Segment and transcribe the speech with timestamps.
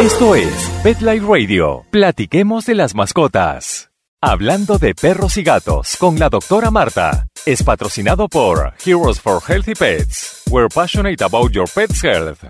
[0.00, 1.84] Esto es Pet Life Radio.
[1.90, 3.90] Platiquemos de las mascotas.
[4.20, 7.26] Hablando de perros y gatos con la doctora Marta.
[7.46, 10.42] Es patrocinado por Heroes for Healthy Pets.
[10.50, 12.44] We're passionate about your pet's health.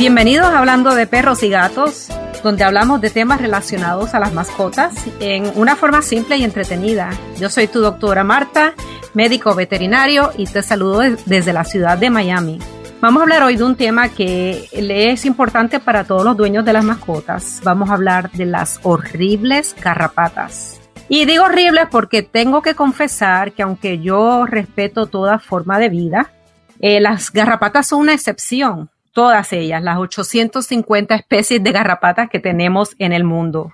[0.00, 2.08] Bienvenidos a Hablando de Perros y Gatos,
[2.42, 7.10] donde hablamos de temas relacionados a las mascotas en una forma simple y entretenida.
[7.38, 8.72] Yo soy tu doctora Marta,
[9.12, 12.58] médico veterinario, y te saludo desde la ciudad de Miami.
[13.02, 16.72] Vamos a hablar hoy de un tema que es importante para todos los dueños de
[16.72, 17.60] las mascotas.
[17.62, 20.80] Vamos a hablar de las horribles garrapatas.
[21.10, 26.32] Y digo horribles porque tengo que confesar que aunque yo respeto toda forma de vida,
[26.80, 32.94] eh, las garrapatas son una excepción todas ellas, las 850 especies de garrapatas que tenemos
[32.98, 33.72] en el mundo.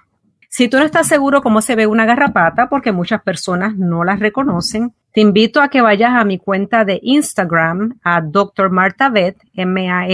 [0.48, 4.20] Si tú no estás seguro cómo se ve una garrapata, porque muchas personas no las
[4.20, 8.70] reconocen, te invito a que vayas a mi cuenta de Instagram, a Dr.
[8.70, 10.12] Marta Vet, M-A-R-T-A-V-E-T,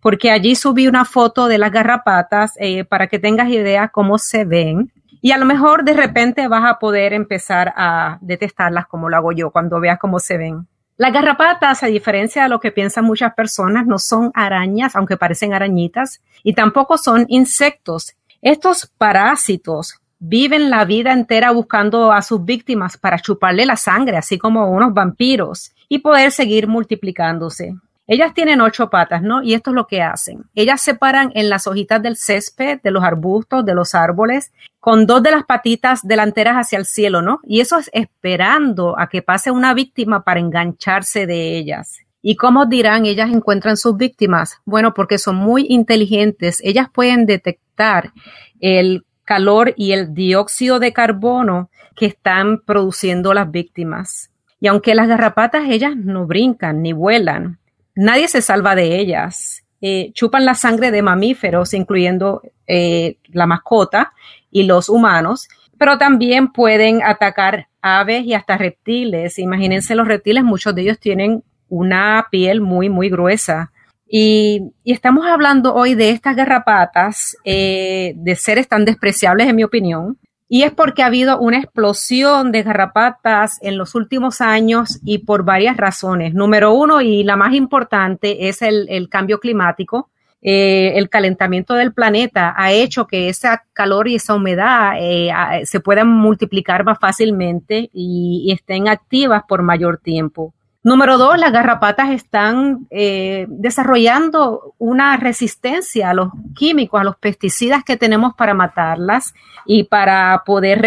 [0.00, 4.44] porque allí subí una foto de las garrapatas eh, para que tengas idea cómo se
[4.44, 4.92] ven.
[5.20, 9.32] Y a lo mejor de repente vas a poder empezar a detestarlas como lo hago
[9.32, 10.68] yo cuando veas cómo se ven.
[10.98, 15.52] Las garrapatas, a diferencia de lo que piensan muchas personas, no son arañas, aunque parecen
[15.52, 18.14] arañitas, y tampoco son insectos.
[18.40, 24.38] Estos parásitos viven la vida entera buscando a sus víctimas para chuparle la sangre, así
[24.38, 27.74] como unos vampiros, y poder seguir multiplicándose.
[28.08, 29.42] Ellas tienen ocho patas, ¿no?
[29.42, 30.44] Y esto es lo que hacen.
[30.54, 35.06] Ellas se paran en las hojitas del césped, de los arbustos, de los árboles, con
[35.06, 37.40] dos de las patitas delanteras hacia el cielo, ¿no?
[37.44, 41.98] Y eso es esperando a que pase una víctima para engancharse de ellas.
[42.22, 44.60] ¿Y cómo dirán ellas encuentran sus víctimas?
[44.64, 46.60] Bueno, porque son muy inteligentes.
[46.62, 48.12] Ellas pueden detectar
[48.60, 54.30] el calor y el dióxido de carbono que están produciendo las víctimas.
[54.60, 57.58] Y aunque las garrapatas ellas no brincan ni vuelan,
[57.96, 59.64] nadie se salva de ellas.
[59.80, 64.12] Eh, chupan la sangre de mamíferos, incluyendo eh, la mascota
[64.50, 65.48] y los humanos,
[65.78, 69.38] pero también pueden atacar aves y hasta reptiles.
[69.38, 73.72] Imagínense los reptiles, muchos de ellos tienen una piel muy, muy gruesa.
[74.08, 80.18] Y, estamos hablando hoy de estas garrapatas, eh, de seres tan despreciables en mi opinión,
[80.48, 85.44] y es porque ha habido una explosión de garrapatas en los últimos años y por
[85.44, 86.34] varias razones.
[86.34, 90.10] Número uno, y la más importante, es el, cambio climático.
[90.42, 95.32] Eh, el calentamiento del planeta ha hecho que esa calor y esa humedad eh,
[95.64, 100.54] se puedan multiplicar más fácilmente y estén activas por mayor tiempo.
[100.86, 107.82] Número dos, las garrapatas están eh, desarrollando una resistencia a los químicos, a los pesticidas
[107.82, 110.80] que tenemos para matarlas y para poder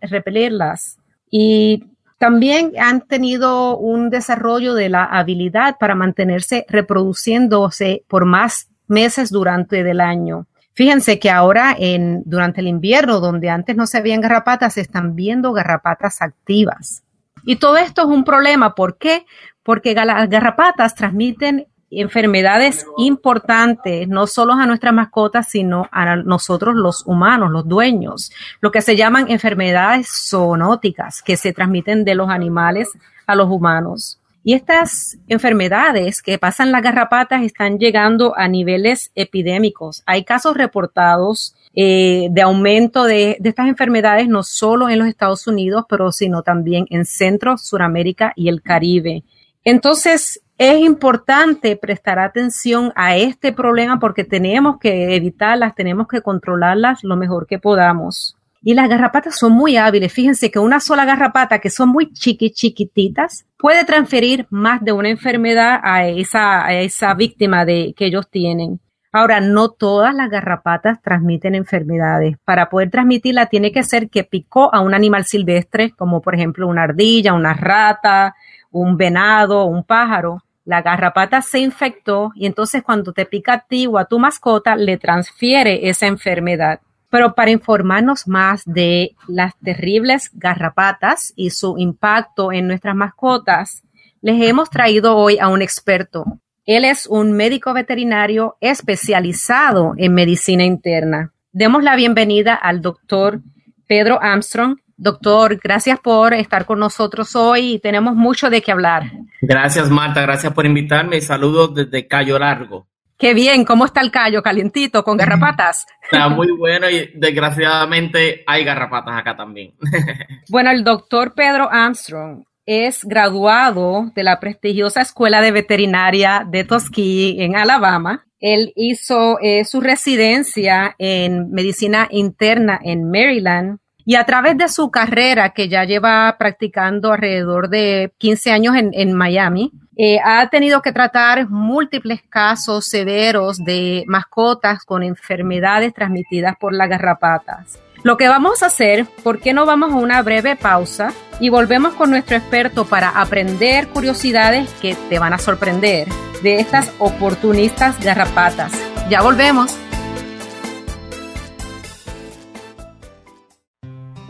[0.00, 0.96] repelirlas.
[1.30, 1.84] Y
[2.16, 9.80] también han tenido un desarrollo de la habilidad para mantenerse reproduciéndose por más meses durante
[9.80, 10.46] el año.
[10.72, 15.14] Fíjense que ahora en, durante el invierno, donde antes no se veían garrapatas, se están
[15.14, 17.02] viendo garrapatas activas.
[17.44, 18.74] Y todo esto es un problema.
[18.74, 19.26] ¿Por qué?
[19.62, 27.06] Porque las garrapatas transmiten enfermedades importantes, no solo a nuestras mascotas, sino a nosotros los
[27.06, 32.88] humanos, los dueños, lo que se llaman enfermedades zoonóticas que se transmiten de los animales
[33.26, 34.21] a los humanos.
[34.44, 40.02] Y estas enfermedades que pasan las garrapatas están llegando a niveles epidémicos.
[40.04, 45.46] Hay casos reportados eh, de aumento de, de, estas enfermedades no solo en los Estados
[45.46, 49.22] Unidos, pero sino también en Centro, Suramérica y el Caribe.
[49.64, 57.02] Entonces, es importante prestar atención a este problema porque tenemos que evitarlas, tenemos que controlarlas
[57.02, 58.36] lo mejor que podamos.
[58.64, 60.12] Y las garrapatas son muy hábiles.
[60.12, 65.08] Fíjense que una sola garrapata, que son muy chiqui, chiquititas, puede transferir más de una
[65.08, 68.80] enfermedad a esa, esa víctima de, que ellos tienen.
[69.14, 72.36] Ahora, no todas las garrapatas transmiten enfermedades.
[72.44, 76.66] Para poder transmitirla tiene que ser que picó a un animal silvestre, como por ejemplo
[76.66, 78.34] una ardilla, una rata,
[78.70, 80.38] un venado, un pájaro.
[80.64, 84.76] La garrapata se infectó y entonces cuando te pica a ti o a tu mascota
[84.76, 86.80] le transfiere esa enfermedad.
[87.12, 93.82] Pero para informarnos más de las terribles garrapatas y su impacto en nuestras mascotas,
[94.22, 96.24] les hemos traído hoy a un experto,
[96.64, 101.32] él es un médico veterinario especializado en medicina interna.
[101.50, 103.40] Demos la bienvenida al doctor
[103.88, 104.78] Pedro Armstrong.
[104.96, 109.10] Doctor, gracias por estar con nosotros hoy y tenemos mucho de qué hablar.
[109.42, 110.22] Gracias, Marta.
[110.22, 111.20] Gracias por invitarme.
[111.20, 112.86] Saludos desde Cayo Largo.
[113.22, 114.42] Qué bien, ¿cómo está el callo?
[114.42, 115.86] Calientito, con garrapatas.
[116.02, 119.74] Está muy bueno y desgraciadamente hay garrapatas acá también.
[120.48, 127.44] Bueno, el doctor Pedro Armstrong es graduado de la prestigiosa Escuela de Veterinaria de Tuskegee
[127.44, 128.26] en Alabama.
[128.40, 134.90] Él hizo eh, su residencia en medicina interna en Maryland y a través de su
[134.90, 140.92] carrera, que ya lleva practicando alrededor de 15 años en, Miami, eh, ha tenido que
[140.92, 147.78] tratar múltiples casos severos de mascotas con enfermedades transmitidas por las garrapatas.
[148.02, 151.94] Lo que vamos a hacer, ¿por qué no vamos a una breve pausa y volvemos
[151.94, 156.08] con nuestro experto para aprender curiosidades que te van a sorprender
[156.42, 158.72] de estas oportunistas garrapatas?
[159.08, 159.78] Ya volvemos.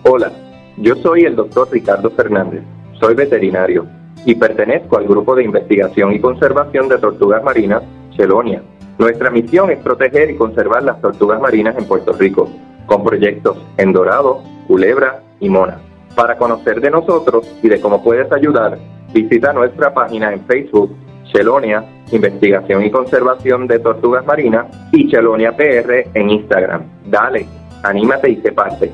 [0.03, 0.32] Hola,
[0.76, 2.64] yo soy el doctor Ricardo Fernández,
[3.00, 8.63] soy veterinario y pertenezco al grupo de investigación y conservación de tortugas marinas, Chelonia.
[8.99, 12.49] Nuestra misión es proteger y conservar las tortugas marinas en Puerto Rico,
[12.87, 15.79] con proyectos en Dorado, Culebra y Mona.
[16.15, 18.79] Para conocer de nosotros y de cómo puedes ayudar,
[19.13, 20.95] visita nuestra página en Facebook,
[21.33, 26.83] Chelonia, Investigación y Conservación de Tortugas Marinas, y Chelonia PR en Instagram.
[27.07, 27.47] Dale,
[27.83, 28.93] anímate y sé parte.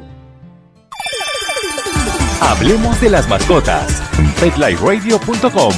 [2.40, 4.07] Hablemos de las mascotas.
[4.40, 5.72] PetLifeRadio.com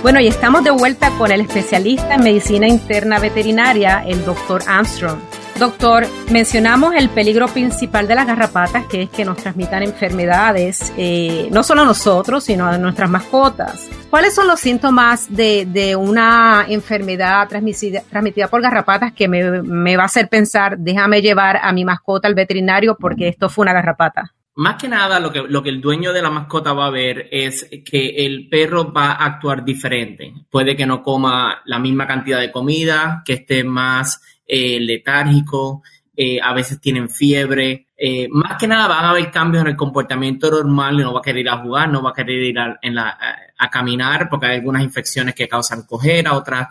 [0.00, 5.18] Bueno, y estamos de vuelta con el especialista en medicina interna veterinaria, el doctor Armstrong.
[5.58, 11.48] Doctor, mencionamos el peligro principal de las garrapatas, que es que nos transmitan enfermedades, eh,
[11.50, 13.88] no solo a nosotros, sino a nuestras mascotas.
[14.10, 20.06] ¿Cuáles son los síntomas de, una enfermedad transmitida, transmitida por garrapatas que me, va a
[20.06, 24.34] hacer pensar, déjame llevar a mi mascota al veterinario porque esto fue una garrapata?
[24.56, 27.28] Más que nada, lo que, lo que el dueño de la mascota va a ver
[27.30, 30.34] es que el perro va a actuar diferente.
[30.50, 35.82] Puede que no coma la misma cantidad de comida, que esté más eh, letárgico,
[36.16, 37.88] eh, a veces tienen fiebre.
[37.96, 41.22] Eh, más que nada van a haber cambios en el comportamiento normal no va a
[41.22, 42.78] querer ir a jugar, no va a querer ir a,
[43.70, 46.68] caminar porque hay algunas infecciones que causan cojera, otras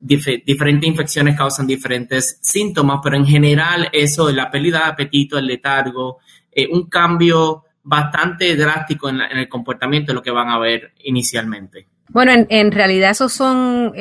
[0.00, 6.18] diferentes infecciones causan diferentes síntomas, pero en general eso, la pérdida de apetito, el letargo,
[6.70, 11.86] un cambio bastante drástico en, el comportamiento es lo que van a ver inicialmente.
[12.08, 13.92] Bueno, en, realidad esos son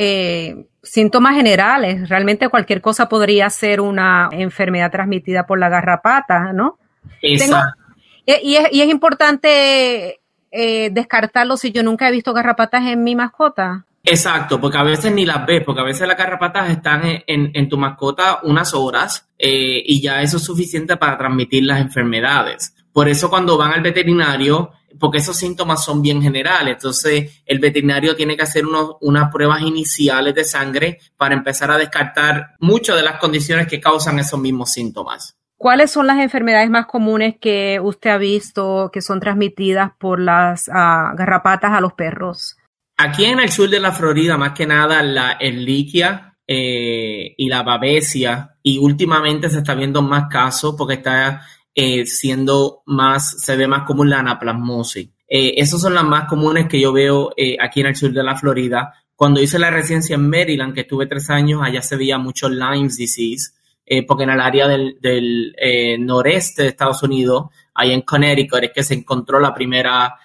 [0.88, 2.10] síntomas generales.
[2.10, 6.78] Realmente cualquier cosa podría ser una enfermedad transmitida por la garrapata, ¿no?
[7.22, 7.78] Exacto.
[8.26, 10.20] y, es, y, es, importante
[10.52, 13.86] eh, descartarlo si yo nunca he visto garrapatas en mi mascota.
[14.04, 17.78] Exacto, porque a veces ni las ves, porque a veces las garrapatas están en, tu
[17.78, 22.74] mascota unas horas eh, y ya eso es suficiente para transmitir las enfermedades.
[22.98, 26.78] Por eso cuando van al veterinario, porque esos síntomas son bien generales.
[26.78, 32.56] Entonces, el veterinario tiene que hacer unas pruebas iniciales de sangre para empezar a descartar
[32.60, 35.38] muchas de las condiciones que causan esos mismos síntomas.
[35.58, 40.68] ¿Cuáles son las enfermedades más comunes que usted ha visto que son transmitidas por las
[40.74, 42.58] ah, garrapatas a los perros?
[42.98, 47.62] Aquí en el sur de la Florida, más que nada la erliquia eh, y la
[47.62, 51.44] babesia, y últimamente se está viendo más casos porque está
[51.80, 55.10] eh, siendo más, se ve más común la anaplasmosis.
[55.30, 58.24] Eh, esas son las más comunes que yo veo eh, aquí en el sur de
[58.24, 58.96] la Florida.
[59.16, 62.98] Cuando hice la residencia en Maryland, que estuve tres años, allá se veía mucho Lyme's
[62.98, 63.52] disease,
[64.08, 65.54] porque en el área del, del
[66.00, 70.16] noreste de Estados Unidos, ahí en Connecticut, es que se encontró la primera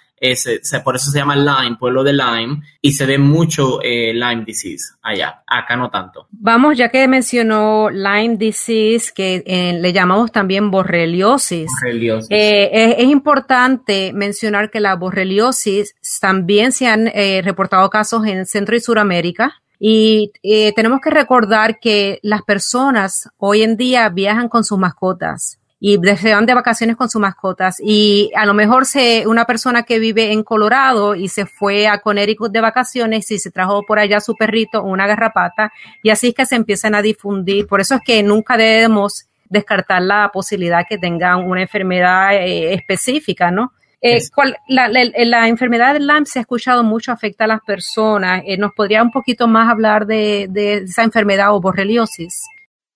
[0.83, 4.93] por eso se llama Lyme, pueblo de Lyme, y se ve mucho eh, Lyme disease
[5.01, 6.27] allá, acá no tanto.
[6.31, 11.69] Vamos, ya que mencionó Lyme disease, que eh, le llamamos también borreliosis.
[11.81, 12.29] borreliosis.
[12.31, 17.11] Eh, es, importante mencionar que la borreliosis también se han
[17.43, 19.61] reportado casos en Centro y Suramérica.
[19.85, 20.31] Y
[20.75, 26.33] tenemos que recordar que las personas hoy en día viajan con sus mascotas y se
[26.33, 30.31] van de vacaciones con sus mascotas y a lo mejor se, una persona que vive
[30.31, 34.33] en Colorado y se fue a Connecticut de vacaciones y se trajo por allá su
[34.33, 37.67] perrito, una garrapata, y así es que se empiezan a difundir.
[37.67, 43.51] Por eso es que nunca debemos descartar la posibilidad que tengan una enfermedad eh, específica,
[43.51, 43.73] ¿no?
[43.99, 44.21] Eh,
[44.69, 48.41] la, enfermedad del Lyme se ha escuchado mucho, afecta a las personas.
[48.45, 52.41] Eh, ¿Nos podría un poquito más hablar de, de esa enfermedad o borreliosis?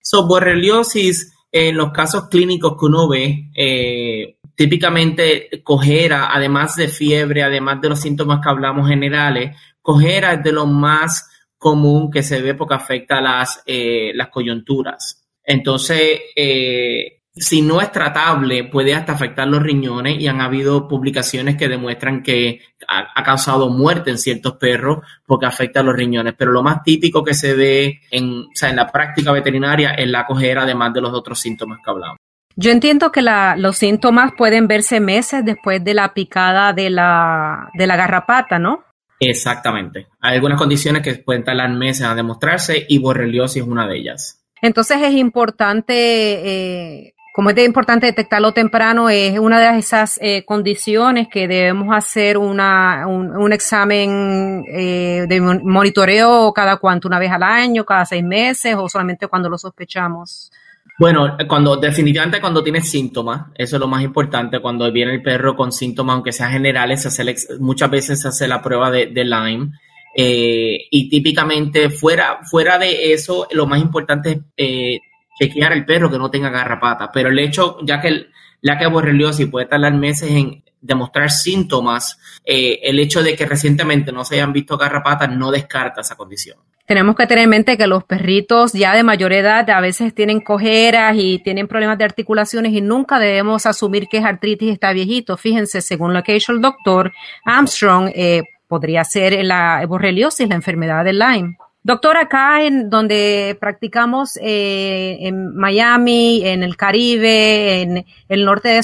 [0.00, 7.42] So, borreliosis en los casos clínicos que uno ve, eh, típicamente cojera, además de fiebre,
[7.42, 12.42] además de los síntomas que hablamos generales, cojera es de los más común que se
[12.42, 15.26] ve porque afecta las, eh, las coyunturas.
[15.42, 21.56] Entonces, eh, si no es tratable, puede hasta afectar los riñones y han habido publicaciones
[21.56, 26.34] que demuestran que ha, causado muerte en ciertos perros porque afecta a los riñones.
[26.36, 30.62] Pero lo más típico que se ve en, en la práctica veterinaria es la cojera,
[30.62, 32.18] además de los otros síntomas que hablamos.
[32.56, 37.86] Yo entiendo que los síntomas pueden verse meses después de la picada de la, de
[37.86, 38.84] la garrapata, ¿no?
[39.20, 40.08] Exactamente.
[40.20, 44.44] Hay algunas condiciones que pueden tardar meses a demostrarse y borreliosis es una de ellas.
[44.60, 51.28] Entonces es importante, eh, como es importante detectarlo temprano, es una de esas eh, condiciones
[51.28, 57.84] que debemos hacer una, un, examen eh, de monitoreo cada cuánto, una vez al año,
[57.84, 60.50] cada seis meses o solamente cuando lo sospechamos.
[60.98, 65.54] Bueno, cuando definitivamente cuando tienes síntomas, eso es lo más importante, cuando viene el perro
[65.54, 69.70] con síntomas, aunque sean generales, se hace, muchas veces se hace la prueba de, Lyme.
[70.16, 74.98] Eh, y típicamente fuera, fuera de eso, lo más importante es
[75.38, 77.10] chequear el perro que no tenga garrapata.
[77.12, 78.26] Pero el hecho, ya que
[78.60, 84.12] la que borreliosis puede tardar meses en demostrar síntomas, eh, el hecho de que recientemente
[84.12, 86.58] no se hayan visto garrapatas no descarta esa condición.
[86.86, 90.40] Tenemos que tener en mente que los perritos ya de mayor edad a veces tienen
[90.40, 95.36] cojeras y tienen problemas de articulaciones y nunca debemos asumir que es artritis está viejito.
[95.36, 97.12] Fíjense, según lo que dicho el doctor
[97.44, 101.58] Armstrong, eh, podría ser la borreliosis, la enfermedad de Lyme.
[101.82, 108.82] Doctor, acá en donde practicamos eh, en Miami, en el Caribe, en el norte de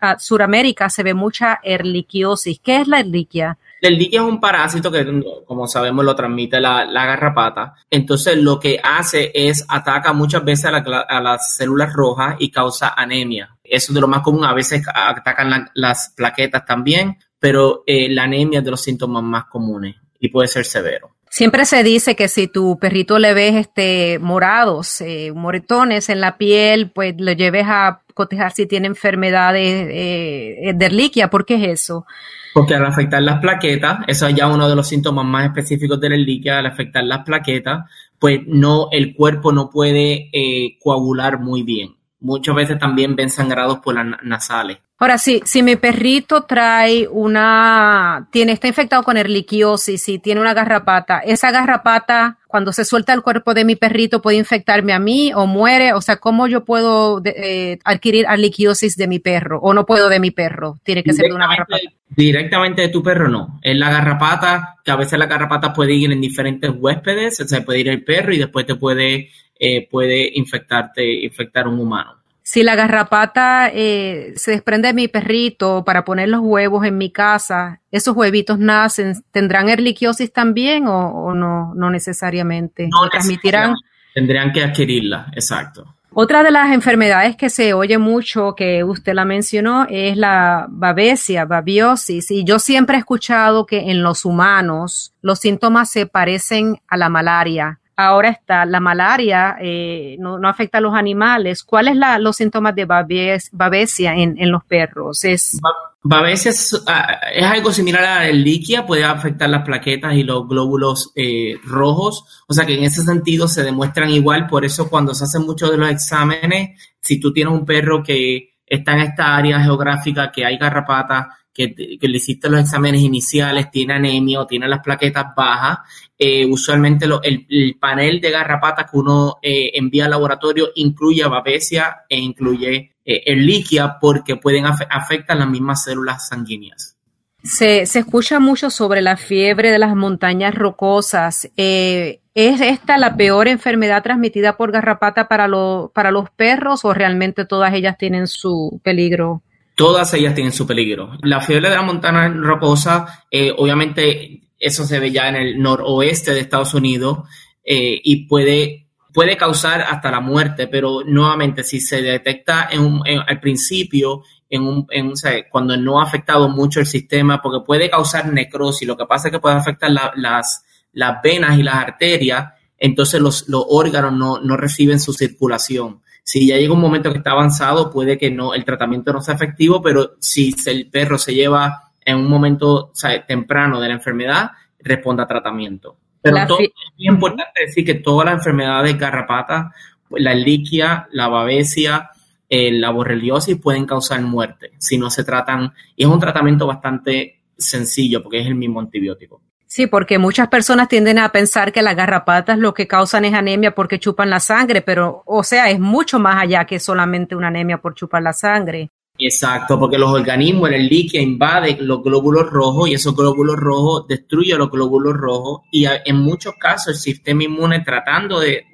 [0.00, 2.60] ah, Suramérica, se ve mucha erliquiosis.
[2.60, 3.56] ¿Qué es la erliquia?
[3.80, 5.06] El dique es un parásito que,
[5.46, 7.74] como sabemos, lo transmite la, garrapata.
[7.90, 13.56] Entonces, lo que hace es ataca muchas veces a, las células rojas y causa anemia.
[13.62, 14.44] Eso es de lo más común.
[14.44, 19.44] A veces atacan las plaquetas también, pero eh, la anemia es de los síntomas más
[19.44, 21.15] comunes y puede ser severo.
[21.36, 26.38] Siempre se dice que si tu perrito le ves este morados, eh, moretones en la
[26.38, 31.28] piel, pues lo lleves a cotejar si tiene enfermedades eh, de erliquia.
[31.28, 32.06] ¿Por qué es eso?
[32.54, 36.08] Porque al afectar las plaquetas, eso es ya uno de los síntomas más específicos de
[36.08, 37.84] la erliquia, al afectar las plaquetas,
[38.18, 41.96] pues no, el cuerpo no puede eh, coagular muy bien.
[42.26, 44.78] Muchas veces también ven sangrados por las nasales.
[44.98, 50.52] Ahora sí, si mi perrito trae una, tiene, está infectado con erliquiosis y tiene una
[50.52, 55.30] garrapata, esa garrapata, cuando se suelta el cuerpo de mi perrito, puede infectarme a mí
[55.34, 55.92] o muere.
[55.92, 59.60] O sea, ¿cómo yo puedo eh, adquirir erliquiosis de mi perro?
[59.60, 60.78] O no puedo de mi perro.
[60.82, 61.82] Tiene que ser de una garrapata.
[62.08, 63.60] Directamente de tu perro, no.
[63.60, 67.62] Es la garrapata, que a veces la garrapata puede ir en diferentes huéspedes, o sea,
[67.62, 69.28] puede ir el perro y después te puede,
[69.60, 72.14] eh, puede infectarte, infectar un humano.
[72.48, 77.10] Si la garrapata eh, se desprende de mi perrito para poner los huevos en mi
[77.10, 79.14] casa, ¿esos huevitos nacen?
[79.32, 82.88] ¿Tendrán erliquiosis también o, no, no necesariamente?
[82.88, 83.74] No transmitirán.
[84.14, 85.96] Tendrían que adquirirla, exacto.
[86.14, 91.46] Otra de las enfermedades que se oye mucho, que usted la mencionó, es la babesia,
[91.46, 92.30] babiosis.
[92.30, 97.08] Y yo siempre he escuchado que en los humanos los síntomas se parecen a la
[97.08, 101.64] malaria ahora está la malaria, eh, no, afecta a los animales.
[101.64, 105.24] ¿Cuáles son los síntomas de babesia en, los perros?
[105.24, 105.58] Es,
[106.02, 106.52] babesia
[106.86, 111.56] ah, es, algo similar a la liquia, puede afectar las plaquetas y los glóbulos eh,
[111.64, 115.42] rojos, o sea que en ese sentido se demuestran igual, por eso cuando se hacen
[115.42, 120.30] muchos de los exámenes, si tú tienes un perro que está en esta área geográfica,
[120.30, 125.26] que hay garrapatas, que, le hiciste los exámenes iniciales, tiene anemia o tiene las plaquetas
[125.34, 125.78] bajas,
[126.18, 132.18] eh, usualmente el, panel de garrapatas que uno eh, envía al laboratorio incluye babesia e
[132.18, 136.96] incluye eh, erliquia porque pueden afectar las mismas células sanguíneas.
[137.42, 141.48] Se, se, escucha mucho sobre la fiebre de las montañas rocosas.
[141.56, 145.48] ¿Es esta la peor enfermedad transmitida por garrapata para,
[145.92, 149.42] para los perros o realmente todas ellas tienen su peligro?
[149.76, 151.12] Todas ellas tienen su peligro.
[151.22, 156.32] La fiebre de la montana rocosa, eh, obviamente eso se ve ya en el noroeste
[156.32, 157.18] de Estados Unidos
[157.62, 163.38] eh, y puede, puede causar hasta la muerte, pero nuevamente si se detecta en al
[163.38, 165.12] principio, en un, en,
[165.50, 169.32] cuando no ha afectado mucho el sistema, porque puede causar necrosis, lo que pasa es
[169.32, 174.56] que puede afectar las, las venas y las arterias, entonces los, los órganos no, no
[174.56, 176.00] reciben su circulación.
[176.26, 179.36] Si ya llega un momento que está avanzado, puede que no, el tratamiento no sea
[179.36, 182.90] efectivo, pero si el perro se lleva en un momento
[183.28, 185.96] temprano de la enfermedad, responda a tratamiento.
[186.20, 189.72] Pero todo, es muy importante decir que todas las enfermedades garrapata,
[190.10, 192.10] la liquia, la babesia,
[192.48, 197.40] eh, la borreliosis pueden causar muerte si no se tratan, y es un tratamiento bastante
[197.56, 199.42] sencillo porque es el mismo antibiótico.
[199.76, 203.74] Sí, porque muchas personas tienden a pensar que las garrapatas lo que causan es anemia
[203.74, 207.76] porque chupan la sangre, pero o sea, es mucho más allá que solamente una anemia
[207.76, 208.88] por chupar la sangre.
[209.18, 214.06] Exacto, porque los organismos en el líquido invaden los glóbulos rojos y esos glóbulos rojos
[214.08, 218.64] destruyen los glóbulos rojos y en muchos casos el sistema inmune tratando de,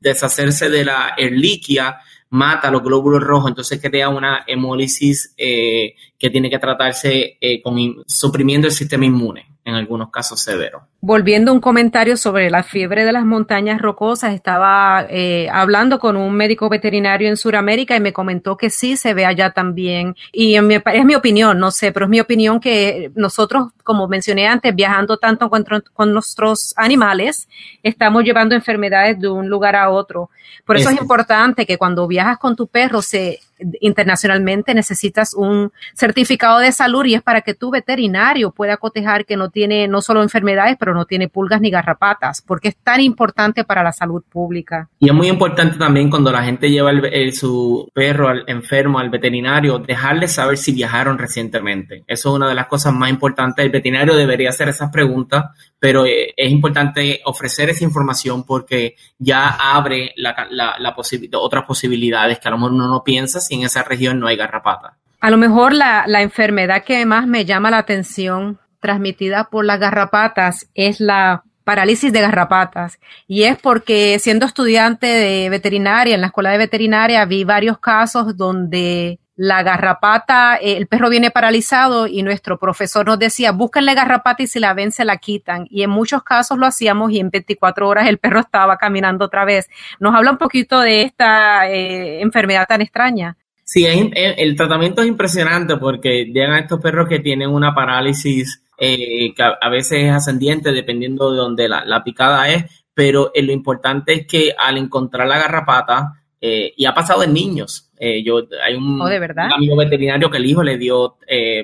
[0.00, 1.98] deshacerse de la erliquia
[2.30, 7.76] mata los glóbulos rojos, entonces crea una hemólisis eh, que tiene que tratarse eh, con
[8.06, 10.82] suprimiendo el sistema inmune en algunos casos severos.
[11.00, 16.16] Volviendo a un comentario sobre la fiebre de las montañas rocosas, estaba eh, hablando con
[16.16, 20.16] un médico veterinario en Sudamérica y me comentó que sí se ve allá también.
[20.32, 24.08] Y en mi, es mi opinión, no sé, pero es mi opinión que nosotros, como
[24.08, 27.46] mencioné antes, viajando tanto con, con nuestros animales,
[27.82, 30.30] estamos llevando enfermedades de un lugar a otro.
[30.64, 33.40] Por eso es importante que cuando viajas con tu perro se
[33.80, 39.36] internacionalmente necesitas un certificado de salud y es para que tu veterinario pueda cotejar que
[39.36, 43.64] no tiene no solo enfermedades, pero no tiene pulgas ni garrapatas, porque es tan importante
[43.64, 44.88] para la salud pública.
[44.98, 46.92] Y es muy importante también cuando la gente lleva
[47.32, 52.04] su perro al, enfermo al veterinario, dejarle saber si viajaron recientemente.
[52.06, 53.64] Eso es una de las cosas más importantes.
[53.64, 55.46] El veterinario debería hacer esas preguntas,
[55.78, 60.94] pero eh, es importante ofrecer esa información porque ya abre la, la,
[61.34, 64.36] otras posibilidades que a lo mejor uno no piensa si en esa región no hay
[64.36, 64.96] garrapata.
[65.20, 69.80] A lo mejor la, la enfermedad que más me llama la atención transmitida por las
[69.80, 72.98] garrapatas es la parálisis de garrapatas.
[73.26, 78.36] Y es porque siendo estudiante de veterinaria, en la escuela de veterinaria, vi varios casos
[78.36, 84.42] donde la garrapata, eh, el perro viene paralizado y nuestro profesor nos decía, búsquenle garrapata
[84.42, 85.66] y si la ven se la quitan.
[85.70, 89.44] Y en muchos casos lo hacíamos y en 24 horas el perro estaba caminando otra
[89.44, 89.70] vez.
[90.00, 93.36] Nos habla un poquito de esta eh, enfermedad tan extraña.
[93.62, 99.42] Sí, el tratamiento es impresionante porque llegan estos perros que tienen una parálisis eh, que
[99.42, 102.64] a, veces es ascendiente dependiendo de donde la, picada es,
[102.94, 107.32] pero eh, lo importante es que al encontrar la garrapata, eh, y ha pasado en
[107.32, 107.90] niños,
[108.24, 111.16] yo hay un, oh, amigo veterinario que el hijo le dio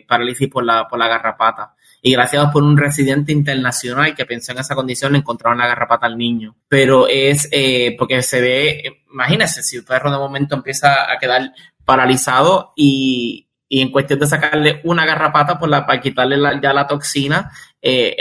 [0.07, 1.75] parálisis por la, por la garrapata.
[2.03, 6.07] Y gracias por un residente internacional que pensó en esa condición le encontraron la garrapata
[6.07, 6.57] al niño.
[6.69, 7.49] Pero es
[7.97, 11.53] porque se ve, imagínese, si el perro de momento empieza a quedar
[11.85, 16.87] paralizado y, y en cuestión de sacarle una garrapata por la, para quitarle ya la
[16.87, 17.51] toxina,
[17.83, 18.15] eh,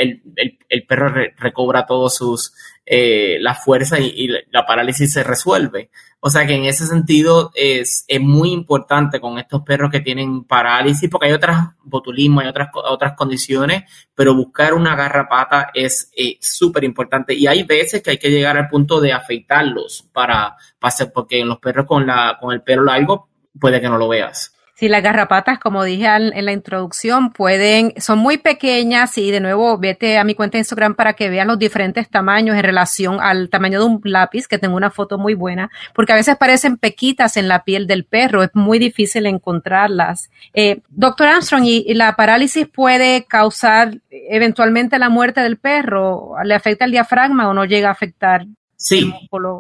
[0.67, 2.55] el, perro recobra todos sus
[2.87, 5.91] eh, la fuerza y, la parálisis se resuelve.
[6.21, 10.43] O sea que en ese sentido es, es muy importante con estos perros que tienen
[10.45, 13.83] parálisis, porque hay otras botulismo, hay otras, otras condiciones,
[14.15, 17.35] pero buscar una garrapata es eh, súper importante.
[17.35, 21.49] Y hay veces que hay que llegar al punto de afeitarlos para, para porque en
[21.49, 24.52] los perros con, la, con el pelo largo puede que no lo veas.
[24.75, 29.77] Sí, las garrapatas, como dije en la introducción, pueden, son muy pequeñas y de nuevo
[29.77, 33.49] vete a mi cuenta de Instagram para que vean los diferentes tamaños en relación al
[33.49, 37.37] tamaño de un lápiz, que tengo una foto muy buena, porque a veces parecen pequitas
[37.37, 40.31] en la piel del perro, es muy difícil encontrarlas.
[40.55, 46.33] Eh, doctor Armstrong, ¿y, la parálisis puede causar eventualmente la muerte del perro?
[46.43, 48.47] ¿Le afecta el diafragma o no llega a afectar?
[48.75, 49.13] Sí,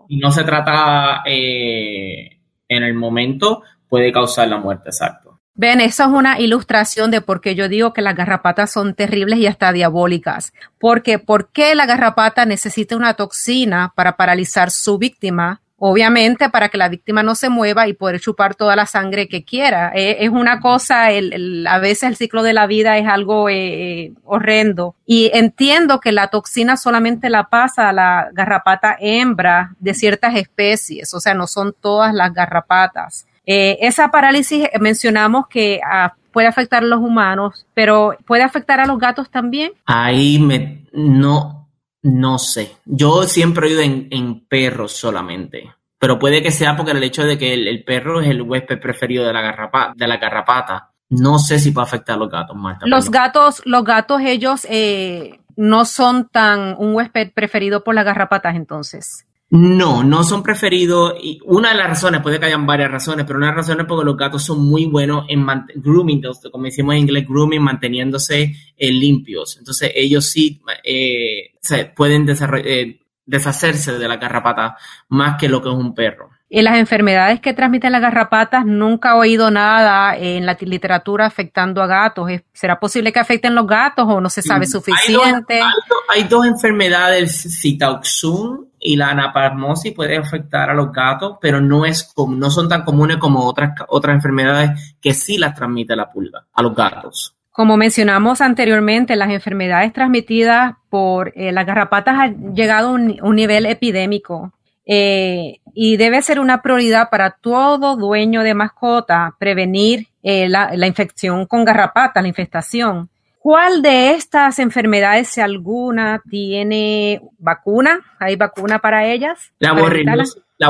[0.09, 3.61] no se trata eh, en el momento
[3.93, 5.39] puede causar la muerte, exacto.
[5.53, 9.37] Ven, eso es una ilustración de por qué yo digo que las garrapatas son terribles
[9.37, 10.51] y hasta diabólicas.
[10.79, 15.61] Porque, ¿por qué la garrapata necesita una toxina para paralizar su víctima?
[15.77, 19.45] Obviamente para que la víctima no se mueva y poder chupar toda la sangre que
[19.45, 19.91] quiera.
[19.93, 24.13] Eh, es una cosa, a veces el ciclo de la vida es algo eh, eh,
[24.23, 24.95] horrendo.
[25.05, 31.13] Y entiendo que la toxina solamente la pasa a la garrapata hembra de ciertas especies,
[31.13, 33.27] o sea, no son todas las garrapatas.
[33.45, 38.79] Eh, esa parálisis eh, mencionamos que ah, puede afectar a los humanos, pero ¿puede afectar
[38.79, 39.73] a los gatos también?
[39.85, 41.69] Ahí me, no,
[42.01, 42.77] no sé.
[42.85, 45.73] Yo siempre he oído en, perros solamente.
[45.99, 49.25] Pero puede que sea porque el hecho de que el, perro es el huésped preferido
[49.25, 50.91] de la, garrapata, de la garrapata.
[51.09, 52.85] No sé si puede afectar a los gatos, Marta.
[52.87, 58.55] Los gatos, los gatos, ellos eh, no son tan un huésped preferido por las garrapatas,
[58.55, 59.25] entonces.
[59.55, 61.13] No, no son preferidos.
[61.21, 63.83] Y una de las razones, puede que hayan varias razones, pero una de las razones
[63.83, 68.51] es porque los gatos son muy buenos en grooming, como decimos en inglés, grooming, manteniéndose
[68.75, 69.57] eh, limpios.
[69.59, 74.75] Entonces, ellos sí eh, se pueden eh, deshacerse de la garrapata
[75.09, 76.31] más que lo que es un perro.
[76.49, 81.81] En las enfermedades que transmiten las garrapatas, nunca he oído nada en la literatura afectando
[81.81, 82.29] a gatos.
[82.53, 85.61] ¿Será posible que afecten los gatos o no se sabe suficiente?
[86.09, 92.13] Hay dos, enfermedades, Citauxum y la anaparmosis puede afectar a los gatos, pero no, es
[92.27, 96.61] no son tan comunes como otras, otras enfermedades que sí las transmite la pulga a
[96.61, 97.35] los gatos.
[97.53, 103.67] Como mencionamos anteriormente, las enfermedades transmitidas por eh, las garrapatas han llegado a un, nivel
[103.67, 104.51] epidémico
[104.87, 111.45] eh, y debe ser una prioridad para todo dueño de mascota prevenir eh, la, infección
[111.45, 113.09] con garrapatas, la infestación.
[113.43, 117.99] ¿Cuál de estas enfermedades, si alguna, tiene vacuna?
[118.17, 119.51] ¿Hay vacuna para ellas?
[119.59, 120.69] La borreliosis, la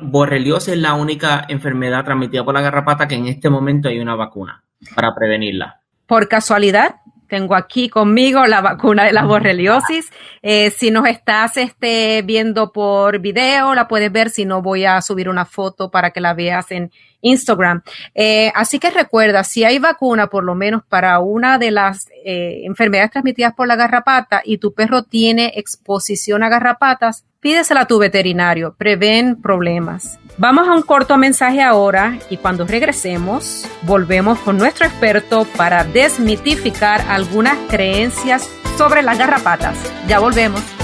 [0.00, 4.14] borreliosis es la única enfermedad transmitida por la garrapata que en este momento hay una
[4.14, 6.96] vacuna para prevenirla por casualidad,
[7.28, 10.10] tengo aquí conmigo la vacuna de la borreliosis.
[10.40, 14.30] Eh, si nos estás este, viendo por video, la puedes ver.
[14.30, 16.90] Si no, voy a subir una foto para que la veas en
[17.20, 17.82] Instagram.
[18.14, 22.62] Eh, así que recuerda, si hay vacuna, por lo menos para una de las eh,
[22.64, 27.98] enfermedades transmitidas por la garrapata y tu perro tiene exposición a garrapatas, pídesela a tu
[27.98, 28.74] veterinario.
[28.76, 30.18] Prevén problemas.
[30.36, 37.00] Vamos a un corto mensaje ahora y cuando regresemos volvemos con nuestro experto para desmitificar
[37.08, 39.76] algunas creencias sobre las garrapatas.
[40.06, 40.77] Ya volvemos.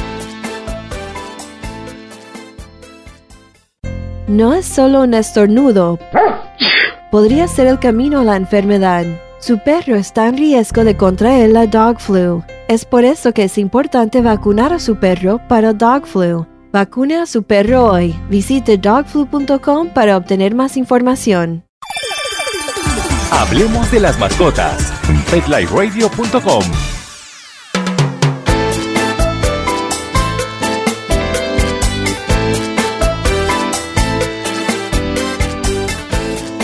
[4.26, 5.98] No es solo un estornudo.
[7.10, 9.04] Podría ser el camino a la enfermedad.
[9.38, 12.42] Su perro está en riesgo de contraer la dog flu.
[12.66, 16.46] Es por eso que es importante vacunar a su perro para dog flu.
[16.72, 18.18] Vacune a su perro hoy.
[18.30, 21.64] Visite dogflu.com para obtener más información.
[23.30, 24.92] Hablemos de las mascotas.
[25.30, 26.93] PetLifeRadio.com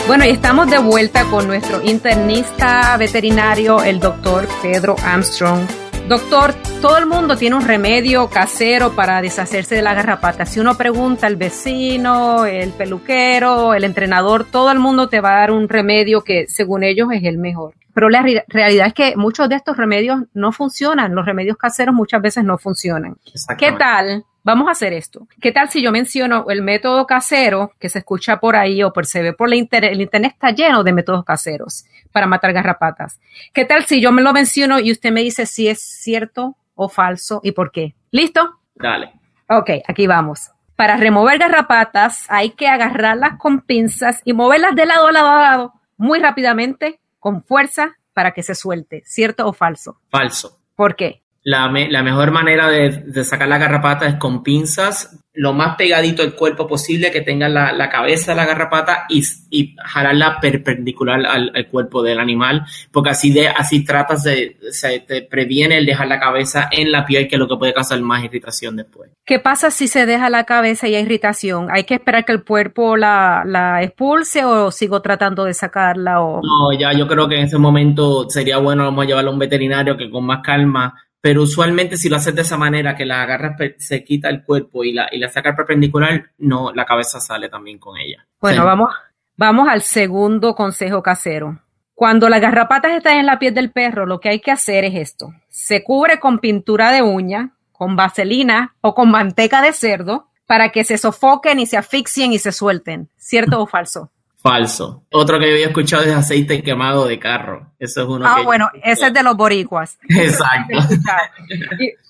[0.06, 5.66] Bueno, y estamos de vuelta con nuestro internista veterinario, el doctor Pedro Armstrong.
[6.08, 10.44] Doctor, todo el mundo tiene un remedio casero para deshacerse de la garrapata.
[10.46, 15.40] Si uno pregunta al vecino, el peluquero, el entrenador, todo el mundo te va a
[15.40, 17.74] dar un remedio que según ellos es el mejor.
[17.94, 21.14] Pero la realidad es que muchos de estos remedios no funcionan.
[21.14, 23.16] Los remedios caseros muchas veces no funcionan.
[23.56, 25.26] ¿Qué tal Vamos a hacer esto.
[25.40, 29.22] ¿Qué tal si yo menciono el método casero que se escucha por ahí o se
[29.22, 29.92] ve por la internet?
[29.92, 33.20] El internet está lleno de métodos caseros para matar garrapatas.
[33.52, 36.88] ¿Qué tal si yo me lo menciono y usted me dice si es cierto o
[36.88, 37.94] falso y por qué?
[38.10, 38.58] ¿Listo?
[38.74, 39.12] Dale.
[39.48, 40.50] Ok, aquí vamos.
[40.76, 45.40] Para remover garrapatas hay que agarrarlas con pinzas y moverlas de lado a lado a
[45.42, 49.02] lado muy rápidamente, con fuerza, para que se suelte.
[49.04, 50.00] ¿Cierto o falso?
[50.08, 50.58] Falso.
[50.74, 51.19] ¿Por qué?
[51.42, 56.66] La, mejor manera de, sacar la garrapata es con pinzas, lo más pegadito al cuerpo
[56.66, 62.20] posible, que tenga la, cabeza de la garrapata y, y jalarla perpendicular al, cuerpo del
[62.20, 66.92] animal, porque así, de, así tratas de, se te previene el dejar la cabeza en
[66.92, 69.10] la piel, que es lo que puede causar más irritación después.
[69.24, 71.68] ¿Qué pasa si se deja la cabeza y hay irritación?
[71.70, 76.20] ¿Hay que esperar que el cuerpo la, la expulse o sigo tratando de sacarla?
[76.20, 76.42] O...
[76.42, 79.38] No, ya yo creo que en ese momento sería bueno, vamos a llevarlo a un
[79.38, 83.22] veterinario que con más calma pero usualmente si lo haces de esa manera, que la
[83.22, 87.48] agarras, se quita el cuerpo y la, y la sacas perpendicular, no, la cabeza sale
[87.48, 88.26] también con ella.
[88.40, 88.90] Bueno, vamos,
[89.36, 91.60] vamos al segundo consejo casero.
[91.94, 94.94] Cuando las garrapatas están en la piel del perro, lo que hay que hacer es
[94.94, 95.34] esto.
[95.50, 100.84] Se cubre con pintura de uña, con vaselina o con manteca de cerdo para que
[100.84, 103.10] se sofoquen y se asfixien y se suelten.
[103.16, 104.10] ¿Cierto o falso?
[104.42, 105.04] Falso.
[105.10, 107.72] Otro que yo había escuchado es aceite quemado de carro.
[107.78, 108.26] Eso es uno.
[108.26, 109.98] Ah, bueno, ese es de los boricuas.
[110.08, 110.78] Exacto.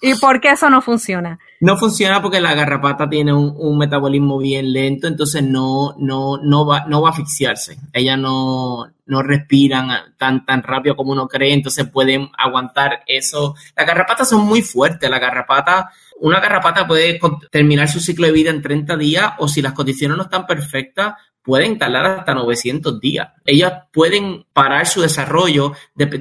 [0.01, 1.41] ¿Y, por qué eso no funciona?
[1.59, 6.87] No funciona porque la garrapata tiene un, metabolismo bien lento, entonces no, no, no va,
[6.87, 7.79] no va a asfixiarse.
[7.93, 13.57] Ellas no, no respiran tan, tan rápido como uno cree, entonces pueden aguantar eso.
[13.77, 15.11] Las garrapatas son muy fuertes.
[15.11, 15.91] La garrapata,
[16.21, 17.19] una garrapata puede
[17.51, 21.15] terminar su ciclo de vida en 30 días o si las condiciones no están perfectas,
[21.51, 23.31] pueden tardar hasta 900 días.
[23.45, 25.73] Ellas pueden parar su desarrollo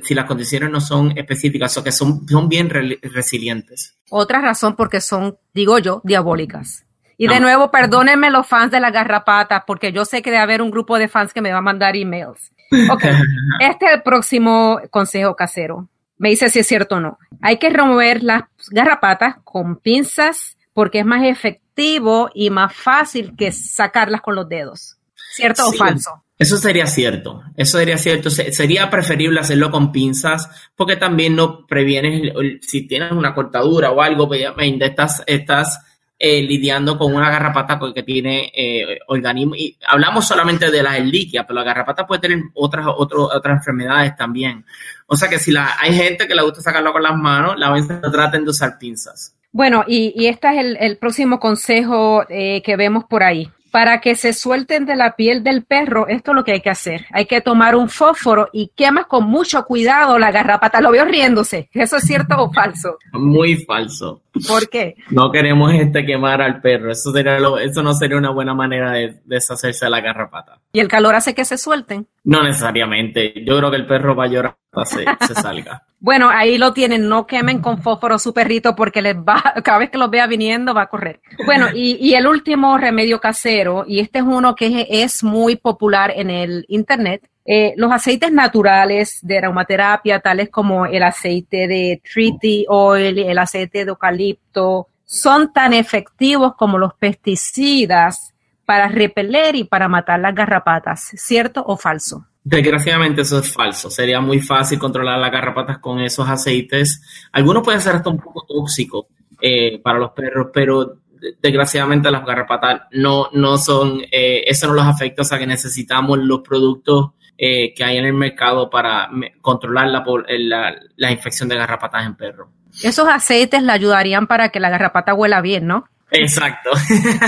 [0.01, 3.95] si las condiciones no son específicas o que son, son bien resilientes.
[4.09, 6.83] Otra razón porque son, digo yo, diabólicas.
[7.15, 10.63] Y de nuevo, perdónenme los fans de la garrapata, porque yo sé que debe haber
[10.63, 12.51] un grupo de fans que me va a mandar emails.
[12.91, 13.03] Ok,
[13.59, 15.89] este es el próximo consejo casero.
[16.17, 17.19] Me dice si es cierto o no.
[17.39, 23.51] Hay que remover las garrapatas con pinzas porque es más efectivo y más fácil que
[23.51, 24.98] sacarlas con los dedos.
[25.39, 26.23] ¿Cierto o falso?
[26.37, 28.29] Eso sería cierto, eso sería cierto.
[28.29, 34.27] Sería preferible hacerlo con pinzas porque también no previenes, si tienes una cortadura o algo,
[34.27, 34.45] pues,
[34.79, 35.79] estás, estás
[36.17, 39.55] eh, lidiando con una garrapata que tiene eh, organismo.
[39.55, 44.65] Y hablamos solamente de la eliquia, pero la garrapata puede tener otras, otras enfermedades también.
[45.07, 47.71] O sea que si la, hay gente que le gusta sacarlo con las manos, la
[47.71, 49.35] vez traten de usar pinzas.
[49.51, 53.49] Bueno, y, y este es el, próximo consejo eh, que vemos por ahí.
[53.71, 56.69] Para que se suelten de la piel del perro, esto es lo que hay que
[56.69, 57.05] hacer.
[57.11, 60.81] Hay que tomar un fósforo y quemas con mucho cuidado la garrapata.
[60.81, 61.69] Lo veo riéndose.
[61.73, 62.97] ¿Eso es cierto o falso?
[63.13, 64.21] Muy falso.
[64.47, 64.95] ¿Por qué?
[65.09, 66.91] No queremos este quemar al perro.
[66.91, 70.59] Eso, sería lo, eso no sería una buena manera de deshacerse de la garrapata.
[70.71, 72.07] ¿Y el calor hace que se suelten?
[72.23, 73.33] No necesariamente.
[73.45, 75.83] Yo creo que el perro va a llorar se, se salga.
[75.99, 77.07] bueno, ahí lo tienen.
[77.07, 80.73] No quemen con fósforo su perrito porque les va, cada vez que los vea viniendo
[80.73, 81.21] va a correr.
[81.45, 86.11] Bueno, y, y el último remedio casero, y este es uno que es muy popular
[86.15, 92.65] en el internet, eh, los aceites naturales de aromaterapia, tales como el aceite de treaty
[92.69, 98.33] oil, el aceite de eucalipto, son tan efectivos como los pesticidas
[98.65, 102.27] para repeler y para matar las garrapatas, ¿cierto o falso?
[102.43, 103.89] Desgraciadamente eso es falso.
[103.89, 107.01] Sería muy fácil controlar las garrapatas con esos aceites.
[107.31, 109.05] Algunos pueden ser hasta un poco tóxicos
[109.41, 110.97] eh, para los perros, pero
[111.41, 116.19] desgraciadamente las garrapatas no, no son, eh, eso no los afecta, o sea que necesitamos
[116.19, 121.55] los productos eh, que hay en el mercado para controlar la, la, la, infección de
[121.55, 122.49] garrapatas en perros.
[122.83, 125.85] Esos aceites le ayudarían para que la garrapata huela bien, ¿no?
[126.11, 126.71] Exacto.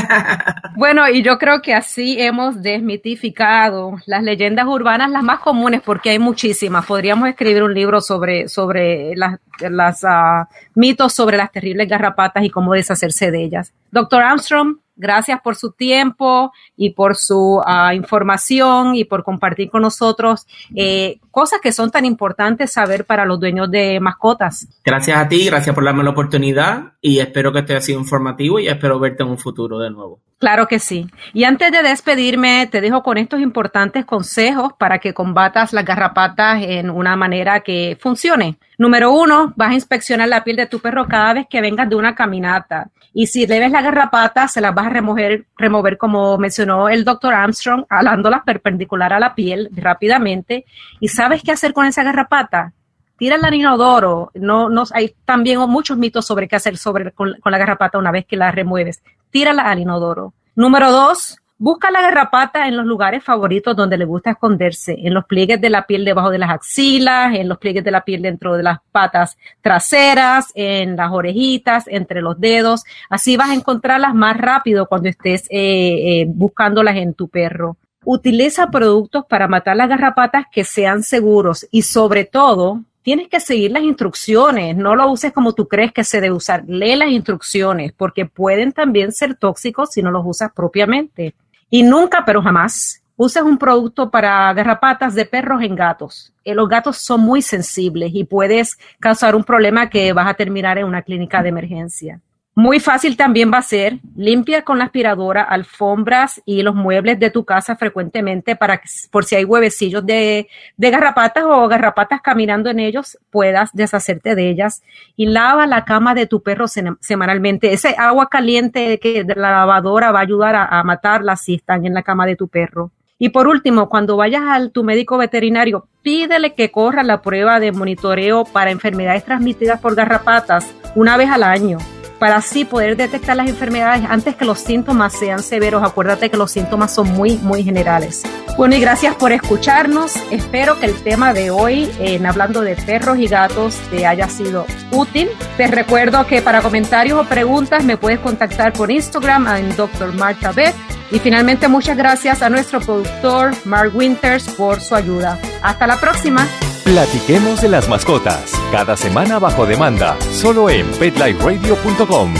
[0.75, 6.09] bueno, y yo creo que así hemos desmitificado las leyendas urbanas, las más comunes, porque
[6.09, 6.85] hay muchísimas.
[6.85, 10.45] Podríamos escribir un libro sobre, sobre las, las uh,
[10.75, 13.73] mitos sobre las terribles garrapatas y cómo deshacerse de ellas.
[13.91, 19.81] Doctor Armstrong, Gracias por su tiempo y por su uh, información y por compartir con
[19.81, 24.67] nosotros eh, cosas que son tan importantes saber para los dueños de mascotas.
[24.85, 28.59] Gracias a ti, gracias por darme la oportunidad y espero que este haya sido informativo
[28.59, 30.19] y espero verte en un futuro de nuevo.
[30.37, 31.07] Claro que sí.
[31.33, 36.61] Y antes de despedirme, te dejo con estos importantes consejos para que combatas las garrapatas
[36.61, 38.59] en una manera que funcione.
[38.77, 41.95] Número uno, vas a inspeccionar la piel de tu perro cada vez que vengas de
[41.95, 42.91] una caminata.
[43.13, 47.03] Y si le ves la garrapata, se las vas a remover, remover como mencionó el
[47.03, 50.65] doctor Armstrong, alándolas perpendicular a la piel rápidamente.
[50.99, 52.73] ¿Y sabes qué hacer con esa garrapata?
[53.17, 54.31] Tira al inodoro.
[54.33, 58.25] No, no, hay también muchos mitos sobre qué hacer sobre, con la garrapata una vez
[58.25, 59.03] que la remueves.
[59.29, 60.33] Tírala al inodoro.
[60.55, 65.25] Número dos, Busca la garrapata en los lugares favoritos donde le gusta esconderse, en los
[65.25, 68.57] pliegues de la piel debajo de las axilas, en los pliegues de la piel dentro
[68.57, 72.83] de las patas traseras, en las orejitas, entre los dedos.
[73.11, 77.77] Así vas a encontrarlas más rápido cuando estés eh, eh, buscándolas en tu perro.
[78.05, 83.69] Utiliza productos para matar las garrapatas que sean seguros y sobre todo tienes que seguir
[83.69, 87.93] las instrucciones, no lo uses como tú crees que se debe usar, lee las instrucciones
[87.93, 91.35] porque pueden también ser tóxicos si no los usas propiamente.
[91.73, 96.33] Y nunca, pero jamás, uses un producto para garrapatas de perros en gatos.
[96.43, 100.77] Eh, los gatos son muy sensibles y puedes causar un problema que vas a terminar
[100.77, 102.19] en una clínica de emergencia.
[102.53, 107.29] Muy fácil también va a ser limpia con la aspiradora alfombras y los muebles de
[107.29, 112.69] tu casa frecuentemente para que por si hay huevecillos de, de, garrapatas o garrapatas caminando
[112.69, 114.83] en ellos puedas deshacerte de ellas
[115.15, 117.71] y lava la cama de tu perro semanalmente.
[117.71, 121.85] Ese agua caliente que de la lavadora va a ayudar a, a matarlas si están
[121.85, 122.91] en la cama de tu perro.
[123.17, 127.71] Y por último, cuando vayas al tu médico veterinario, pídele que corra la prueba de
[127.71, 131.77] monitoreo para enfermedades transmitidas por garrapatas una vez al año
[132.21, 135.81] para así poder detectar las enfermedades antes que los síntomas sean severos.
[135.81, 138.21] Acuérdate que los síntomas son muy, muy generales.
[138.59, 140.13] Bueno, y gracias por escucharnos.
[140.29, 141.89] Espero que el tema de hoy,
[142.23, 145.29] hablando de perros y gatos, te haya sido útil.
[145.57, 150.13] Te recuerdo que para comentarios o preguntas me puedes contactar por Instagram en Dr.
[150.13, 150.75] Marta Beth.
[151.09, 155.39] Y finalmente, muchas gracias a nuestro productor Mark Winters por su ayuda.
[155.63, 156.47] Hasta la próxima.
[156.91, 162.33] Platiquemos de las mascotas, cada semana bajo demanda, solo en PetLifeRadio.com.